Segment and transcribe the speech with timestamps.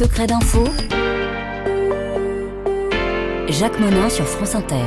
[0.00, 0.64] secrets d'info.
[3.50, 4.86] Jacques Monin sur France Inter.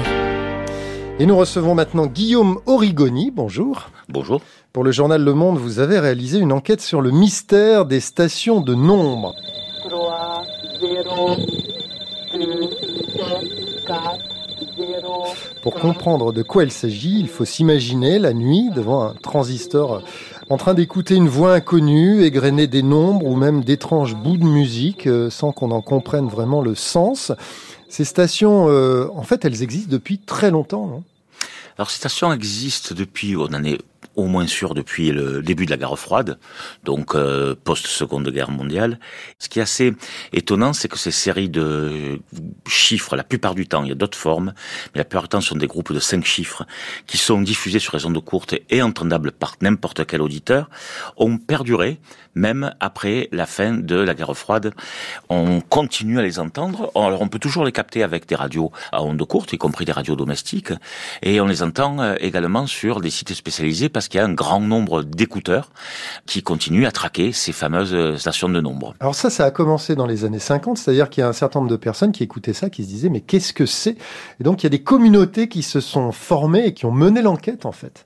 [1.20, 3.30] Et nous recevons maintenant Guillaume Origoni.
[3.30, 3.92] Bonjour.
[4.10, 4.42] Bonjour.
[4.72, 8.60] Pour le journal Le Monde, vous avez réalisé une enquête sur le mystère des stations
[8.60, 9.36] de nombre.
[9.88, 10.42] 3,
[10.82, 11.36] 0,
[12.34, 12.40] 2,
[13.86, 14.18] 4,
[14.80, 15.26] 0.
[15.62, 20.02] Pour comprendre de quoi il s'agit, il faut s'imaginer la nuit devant un transistor
[20.50, 25.08] en train d'écouter une voix inconnue, égrener des nombres ou même d'étranges bouts de musique
[25.08, 27.32] euh, sans qu'on en comprenne vraiment le sens.
[27.90, 31.04] Ces stations, euh, en fait, elles existent depuis très longtemps, non?
[31.78, 33.80] Alors ces stations existent depuis, on en est
[34.16, 36.40] au moins sûr depuis le début de la guerre froide,
[36.84, 39.00] donc euh, post-seconde guerre mondiale.
[39.40, 39.94] Ce qui est assez
[40.32, 42.20] étonnant, c'est que ces séries de
[42.68, 44.54] chiffres, la plupart du temps, il y a d'autres formes,
[44.94, 46.66] mais la plupart du temps, ce sont des groupes de cinq chiffres
[47.08, 50.70] qui sont diffusés sur les ondes courtes et entendables par n'importe quel auditeur,
[51.18, 52.00] ont perduré
[52.36, 54.74] même après la fin de la guerre froide.
[55.30, 56.92] On continue à les entendre.
[56.96, 59.92] Alors on peut toujours les capter avec des radios à ondes courtes, y compris des
[59.92, 60.74] radios domestiques,
[61.22, 64.34] et on les entend euh, également sur des sites spécialisés parce qu'il y a un
[64.34, 65.70] grand nombre d'écouteurs
[66.26, 68.94] qui continuent à traquer ces fameuses stations de nombre.
[69.00, 71.60] Alors ça, ça a commencé dans les années 50, c'est-à-dire qu'il y a un certain
[71.60, 73.98] nombre de personnes qui écoutaient ça, qui se disaient mais qu'est-ce que c'est?
[74.40, 77.22] Et donc il y a des communautés qui se sont formées et qui ont mené
[77.22, 78.06] l'enquête en fait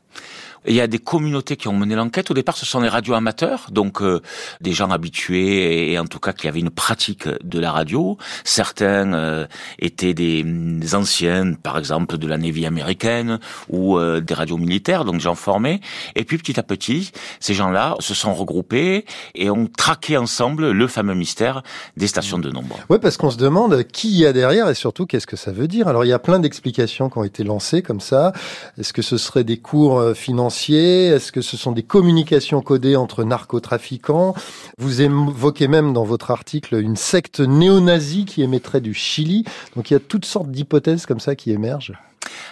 [0.67, 2.29] il y a des communautés qui ont mené l'enquête.
[2.31, 4.21] Au départ, ce sont les radios amateurs, donc euh,
[4.61, 8.17] des gens habitués et, en tout cas qui avaient une pratique de la radio.
[8.43, 9.47] Certains euh,
[9.79, 10.45] étaient des,
[10.93, 15.81] anciens, par exemple de la Navy américaine ou euh, des radios militaires, donc gens formés.
[16.15, 20.87] Et puis petit à petit, ces gens-là se sont regroupés et ont traqué ensemble le
[20.87, 21.63] fameux mystère
[21.95, 22.77] des stations de nombre.
[22.89, 25.67] Ouais, parce qu'on se demande qui y a derrière et surtout qu'est-ce que ça veut
[25.67, 25.87] dire?
[25.87, 28.33] Alors il y a plein d'explications qui ont été lancées comme ça.
[28.77, 33.23] Est-ce que ce serait des cours financiers est-ce que ce sont des communications codées entre
[33.23, 34.33] narcotrafiquants?
[34.77, 39.43] Vous évoquez même dans votre article une secte néo-nazie qui émettrait du Chili.
[39.75, 41.93] Donc il y a toutes sortes d'hypothèses comme ça qui émergent.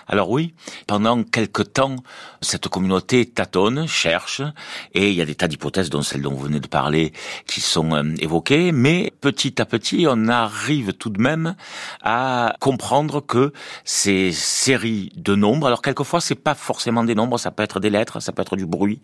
[0.08, 0.54] Alors oui,
[0.88, 1.96] pendant quelque temps,
[2.42, 4.42] cette communauté tâtonne, cherche,
[4.94, 7.14] et il y a des tas d'hypothèses, dont celle dont vous venez de parler,
[7.48, 11.56] qui sont euh, évoquées, mais petit à petit, on arrive tout de même
[12.04, 13.52] à comprendre que
[13.84, 17.90] ces séries de nombres, alors quelquefois c'est pas forcément des nombres, ça peut être des
[17.90, 19.02] lettres, ça peut être du bruit,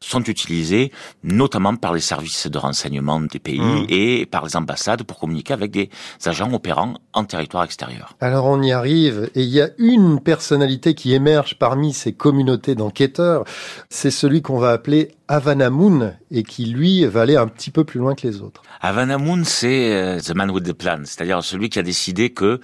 [0.00, 0.92] sont utilisées
[1.22, 3.86] notamment par les services de renseignement des pays mmh.
[3.88, 5.90] et par les ambassades pour communiquer avec des
[6.24, 8.16] agents opérant en territoire extérieur.
[8.20, 12.74] Alors on y arrive, et il y a une personnalité qui émerge parmi ces communautés
[12.74, 13.44] d'enquêteurs,
[13.88, 17.84] c'est celui qu'on va appeler Havana Moon et qui lui va aller un petit peu
[17.84, 18.62] plus loin que les autres.
[18.80, 22.60] Havana Moon, c'est euh, the man with the plan, c'est-à-dire celui qui a décidé que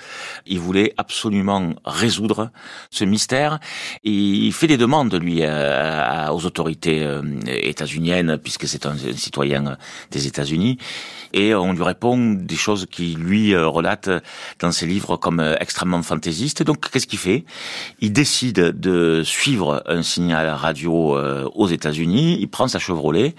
[0.47, 2.51] il voulait absolument résoudre
[2.91, 3.61] ce mystère.
[4.03, 9.77] Il fait des demandes lui euh, aux autorités euh, états-uniennes puisque c'est un, citoyen
[10.11, 10.79] des États-Unis
[11.33, 14.11] et on lui répond des choses qui lui relate
[14.59, 16.65] dans ses livres comme extrêmement fantaisistes.
[16.65, 17.45] Donc qu'est-ce qu'il fait?
[18.01, 21.17] Il décide de suivre un signal radio
[21.55, 23.35] aux États-Unis prend sa Chevrolet,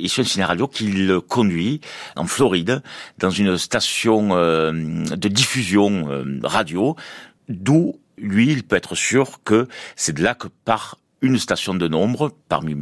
[0.00, 1.80] il suit un signal radio qui le conduit
[2.16, 2.82] en Floride
[3.18, 6.96] dans une station euh, de diffusion euh, radio,
[7.48, 11.86] d'où lui, il peut être sûr que c'est de là que part une station de
[11.86, 12.74] nombre parmi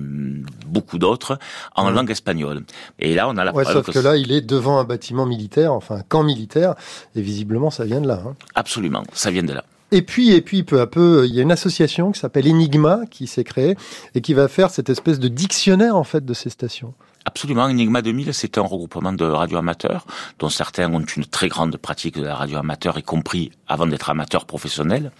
[0.67, 1.39] beaucoup d'autres
[1.77, 2.65] en langue espagnole.
[2.99, 5.75] Et là, on a la ouais, Sauf que, là, il est devant un bâtiment militaire,
[5.75, 6.77] enfin un camp militaire,
[7.15, 8.23] et visiblement, ça vient de là.
[8.27, 8.37] Hein.
[8.55, 9.65] Absolument, ça vient de là.
[9.95, 13.03] Et puis, et puis, peu à peu, il y a une association qui s'appelle Enigma
[13.09, 13.77] qui s'est créée
[14.17, 16.95] et qui va faire cette espèce de dictionnaire, en fait, de ces stations.
[17.27, 17.65] Absolument.
[17.65, 20.07] Enigma 2000, c'est un regroupement de radioamateurs,
[20.39, 24.11] dont certains ont une très grande pratique de la radio amateur, y compris avant d'être
[24.11, 25.11] amateurs professionnels,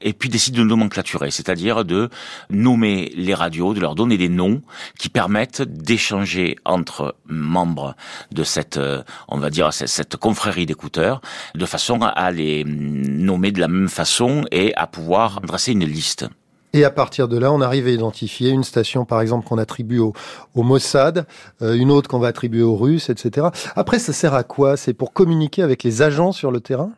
[0.00, 2.08] et puis décident de nomenclaturer, c'est-à-dire de
[2.50, 4.62] nommer les radios, de leur donner des noms
[4.96, 7.96] qui permettent d'échanger entre membres
[8.30, 11.20] de cette, euh, on va dire, cette confrérie d'écouteurs,
[11.56, 16.28] de façon à les nommer de la même façon et à pouvoir dresser une liste.
[16.72, 19.98] Et à partir de là, on arrive à identifier une station, par exemple, qu'on attribue
[19.98, 20.14] au,
[20.54, 21.26] Mossad,
[21.62, 23.48] euh, une autre qu'on va attribuer aux Russes, etc.
[23.74, 24.76] Après, ça sert à quoi?
[24.76, 26.92] C'est pour communiquer avec les agents sur le terrain?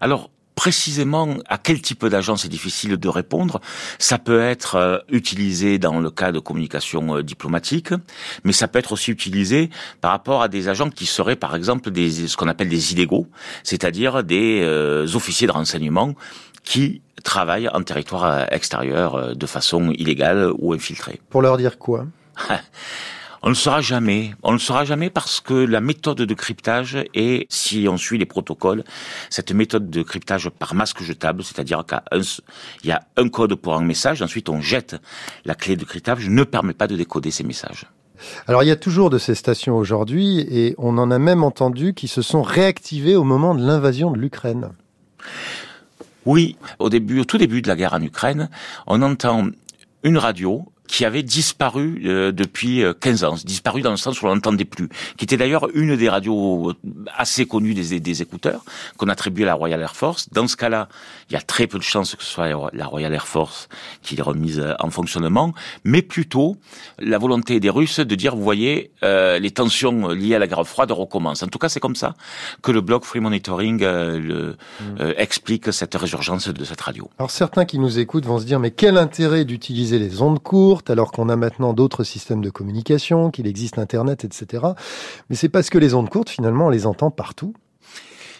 [0.00, 3.60] Alors, précisément à quel type d'agent c'est difficile de répondre?
[3.98, 7.90] Ça peut être euh, utilisé dans le cas de communication euh, diplomatique,
[8.44, 9.70] mais ça peut être aussi utilisé
[10.00, 13.26] par rapport à des agents qui seraient par exemple des ce qu'on appelle des illégaux,
[13.64, 14.64] c'est-à-dire des
[15.14, 16.14] officiers de renseignement
[16.68, 21.18] qui travaillent en territoire euh, extérieur euh, de façon illégale ou infiltrée.
[21.30, 22.04] Pour leur dire quoi?
[23.42, 24.32] On ne le saura jamais.
[24.42, 28.18] On ne le saura jamais parce que la méthode de cryptage est, si on suit
[28.18, 28.82] les protocoles,
[29.30, 33.84] cette méthode de cryptage par masque jetable, c'est-à-dire qu'il y a un code pour un
[33.84, 34.96] message, ensuite on jette
[35.44, 37.86] la clé de cryptage, ne permet pas de décoder ces messages.
[38.48, 41.94] Alors il y a toujours de ces stations aujourd'hui et on en a même entendu
[41.94, 44.70] qui se sont réactivées au moment de l'invasion de l'Ukraine.
[46.28, 48.50] Oui, au début, au tout début de la guerre en Ukraine,
[48.86, 49.46] on entend
[50.02, 54.26] une radio qui avait disparu euh, depuis 15 euh, ans, disparu dans le sens où
[54.26, 56.72] on l'entendait plus, qui était d'ailleurs une des radios
[57.16, 58.64] assez connues des, des écouteurs,
[58.96, 60.28] qu'on attribuait à la Royal Air Force.
[60.32, 60.88] Dans ce cas-là,
[61.30, 63.68] il y a très peu de chances que ce soit la Royal Air Force
[64.02, 65.52] qui l'ait remise euh, en fonctionnement,
[65.84, 66.56] mais plutôt
[66.98, 70.66] la volonté des Russes de dire, vous voyez, euh, les tensions liées à la guerre
[70.66, 71.42] froide recommencent.
[71.42, 72.14] En tout cas, c'est comme ça
[72.62, 75.12] que le blog Free Monitoring euh, le, mmh.
[75.18, 77.10] explique cette résurgence de cette radio.
[77.18, 80.77] Alors certains qui nous écoutent vont se dire, mais quel intérêt d'utiliser les ondes courtes
[80.86, 84.66] alors qu'on a maintenant d'autres systèmes de communication, qu'il existe Internet, etc.
[85.30, 87.54] Mais c'est parce que les ondes courtes, finalement, on les entend partout.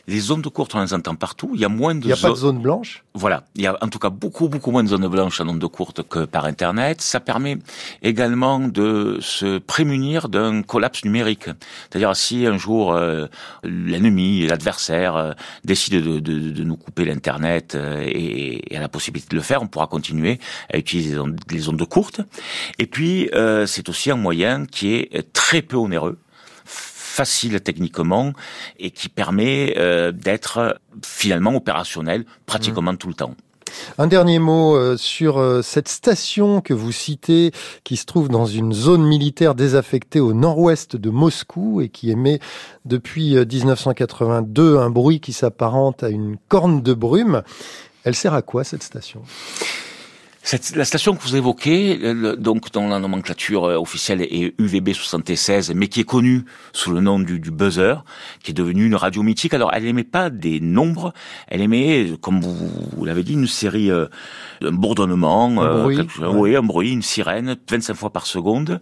[0.09, 1.51] Les ondes courtes, on les entend partout.
[1.53, 2.01] Il y a moins de.
[2.01, 3.05] Il n'y a pas de zone blanche.
[3.13, 3.45] Voilà.
[3.57, 6.03] Il y a en tout cas beaucoup, beaucoup moins de zones blanches en ondes courtes
[6.03, 7.03] que par Internet.
[7.03, 7.59] Ça permet
[8.03, 11.45] également de se prémunir d'un collapse numérique.
[11.91, 13.27] C'est-à-dire si un jour euh,
[13.63, 15.33] l'ennemi, l'adversaire euh,
[15.65, 19.43] décide de, de, de, nous couper l'Internet euh, et, et, a la possibilité de le
[19.43, 20.41] faire, on pourra continuer
[20.73, 22.23] à utiliser les ondes, les ondes courtes.
[22.79, 23.29] Et puis,
[23.67, 26.19] c'est aussi un moyen qui est très peu onéreux
[27.19, 28.33] facile techniquement
[28.79, 33.35] et qui permet euh, d'être finalement opérationnel pratiquement tout le temps.
[33.99, 37.51] Un dernier mot euh, sur euh, cette station que vous citez,
[37.83, 42.39] qui se trouve dans une zone militaire désaffectée au nord-ouest de Moscou et qui émet
[42.85, 47.43] depuis 1982 un bruit qui s'apparente à une corne de brume.
[48.05, 49.23] Elle sert à quoi cette station?
[50.75, 51.99] La station que vous évoquez,
[52.39, 57.01] donc dont la nomenclature euh, officielle est UVB 76, mais qui est connue sous le
[57.01, 58.03] nom du, buzzer,
[58.43, 59.53] qui est devenue une radio mythique.
[59.53, 61.13] Alors, elle n'émet pas des nombres,
[61.49, 64.07] elle émet, comme vous, l'avez dit, une série, euh,
[64.63, 68.81] un bourdonnement, un euh, bruit, oui, un bruit, une sirène, 25 fois par seconde.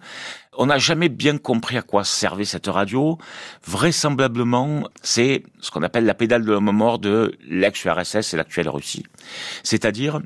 [0.58, 3.18] On n'a jamais bien compris à quoi servait cette radio.
[3.66, 9.04] Vraisemblablement, c'est ce qu'on appelle la pédale de la mort de l'ex-URSS et l'actuelle Russie.
[9.62, 10.20] C'est-à-dire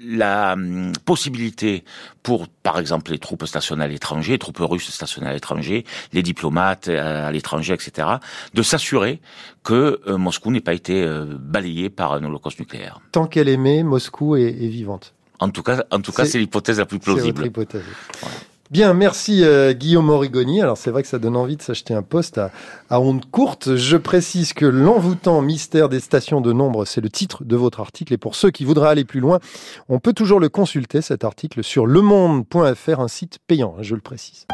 [0.00, 1.84] la hum, possibilité
[2.22, 6.22] pour, par exemple, les troupes stationnées à l'étranger, les troupes russes stationnées à l'étranger, les
[6.22, 8.08] diplomates euh, à l'étranger, etc.,
[8.54, 9.20] de s'assurer
[9.62, 13.00] que euh, Moscou n'ait pas été euh, balayé par un holocauste nucléaire.
[13.12, 15.14] Tant qu'elle aimait, Moscou est, vivante.
[15.38, 17.42] En tout cas, en tout cas, c'est l'hypothèse la plus plausible.
[17.42, 17.82] C'est hypothèse.
[18.70, 20.60] Bien, merci euh, Guillaume Origoni.
[20.60, 22.50] Alors c'est vrai que ça donne envie de s'acheter un poste à,
[22.90, 23.76] à onde courte.
[23.76, 28.12] Je précise que l'envoûtant mystère des stations de nombre, c'est le titre de votre article.
[28.12, 29.38] Et pour ceux qui voudraient aller plus loin,
[29.88, 34.46] on peut toujours le consulter, cet article, sur lemonde.fr, un site payant, je le précise.